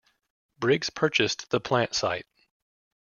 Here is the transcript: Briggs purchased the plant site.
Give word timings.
Briggs 0.57 0.89
purchased 0.89 1.51
the 1.51 1.59
plant 1.61 1.93
site. 1.93 2.25